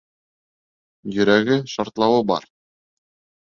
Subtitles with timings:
[1.17, 2.49] Йөрәге шартлауы бар.